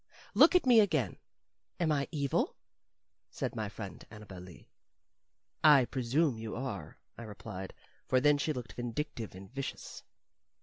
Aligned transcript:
"Look 0.33 0.55
at 0.55 0.65
me 0.65 0.79
again 0.79 1.19
am 1.79 1.91
I 1.91 2.07
evil?" 2.11 2.55
said 3.29 3.55
my 3.55 3.69
friend 3.69 4.03
Annabel 4.09 4.39
Lee. 4.39 4.67
"I 5.63 5.85
presume 5.85 6.39
you 6.39 6.55
are," 6.55 6.97
I 7.19 7.21
replied, 7.21 7.75
for 8.07 8.19
then 8.19 8.39
she 8.39 8.51
looked 8.51 8.73
vindictive 8.73 9.35
and 9.35 9.53
vicious. 9.53 10.01